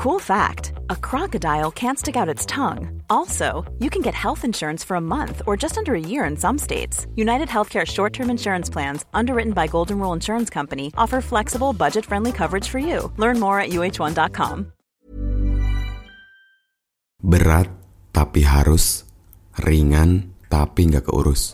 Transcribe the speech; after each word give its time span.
Cool 0.00 0.16
fact 0.16 0.72
a 0.88 0.96
crocodile 0.96 1.68
can't 1.68 2.00
stick 2.00 2.16
out 2.16 2.24
its 2.24 2.48
tongue. 2.48 3.04
Also, 3.12 3.68
you 3.84 3.92
can 3.92 4.00
get 4.00 4.16
health 4.16 4.48
insurance 4.48 4.80
for 4.80 4.96
a 4.96 5.04
month 5.04 5.44
or 5.44 5.60
just 5.60 5.76
under 5.76 5.92
a 5.92 6.00
year 6.00 6.24
in 6.24 6.40
some 6.40 6.56
states. 6.56 7.04
United 7.20 7.52
Healthcare 7.52 7.84
short 7.84 8.16
term 8.16 8.32
insurance 8.32 8.72
plans, 8.72 9.04
underwritten 9.12 9.52
by 9.52 9.68
Golden 9.68 10.00
Rule 10.00 10.16
Insurance 10.16 10.48
Company, 10.48 10.88
offer 10.96 11.20
flexible, 11.20 11.76
budget 11.76 12.08
friendly 12.08 12.32
coverage 12.32 12.64
for 12.64 12.80
you. 12.80 13.12
Learn 13.20 13.36
more 13.36 13.60
at 13.60 13.76
uh1.com. 13.76 14.72
Berat 17.20 17.68
tapi 18.16 18.40
harus, 18.48 19.04
ringan 19.60 20.32
tapi 20.48 20.88
nggak 20.88 21.12
keurus. 21.12 21.52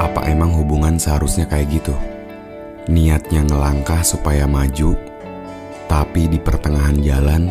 Apa 0.00 0.24
emang 0.24 0.56
hubungan 0.56 0.96
seharusnya 0.96 1.44
kayak 1.52 1.68
gitu? 1.68 1.92
Niatnya 2.90 3.46
ngelangkah 3.46 4.02
supaya 4.02 4.42
maju, 4.50 4.98
tapi 5.86 6.26
di 6.26 6.42
pertengahan 6.42 6.98
jalan 6.98 7.46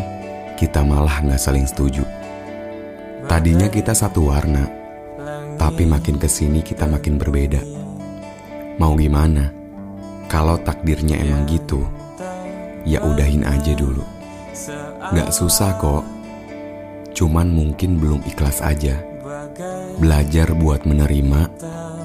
kita 0.60 0.84
malah 0.84 1.24
nggak 1.24 1.40
saling 1.40 1.64
setuju. 1.64 2.04
Tadinya 3.32 3.72
kita 3.72 3.96
satu 3.96 4.28
warna, 4.28 4.68
tapi 5.56 5.88
makin 5.88 6.20
ke 6.20 6.28
sini 6.28 6.60
kita 6.60 6.84
makin 6.84 7.16
berbeda. 7.16 7.64
Mau 8.76 8.92
gimana? 9.00 9.56
Kalau 10.28 10.60
takdirnya 10.60 11.16
emang 11.24 11.48
gitu, 11.48 11.80
ya 12.84 13.00
udahin 13.00 13.48
aja 13.48 13.72
dulu. 13.72 14.04
Gak 15.16 15.32
susah 15.32 15.80
kok, 15.80 16.04
cuman 17.16 17.48
mungkin 17.48 18.04
belum 18.04 18.20
ikhlas 18.28 18.60
aja. 18.60 19.00
Belajar 19.96 20.52
buat 20.60 20.84
menerima, 20.84 21.52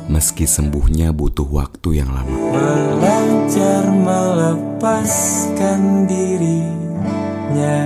meski 0.07 0.47
sembuhnya 0.47 1.11
butuh 1.11 1.47
waktu 1.47 2.03
yang 2.03 2.11
lama. 2.15 2.35
Belajar 2.55 3.83
melepaskan 3.91 6.07
dirinya 6.07 7.79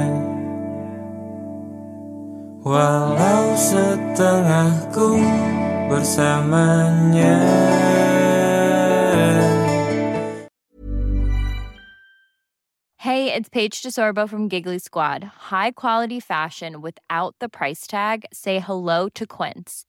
Walau 2.61 3.57
setengahku 3.57 5.17
bersamanya 5.89 7.41
Hey, 13.01 13.33
it's 13.33 13.49
Paige 13.49 13.81
DeSorbo 13.81 14.29
from 14.29 14.47
Giggly 14.47 14.79
Squad. 14.79 15.49
High 15.51 15.73
quality 15.73 16.21
fashion 16.21 16.85
without 16.85 17.35
the 17.41 17.49
price 17.49 17.89
tag. 17.89 18.29
Say 18.31 18.61
hello 18.61 19.09
to 19.17 19.27
Quince. 19.27 19.89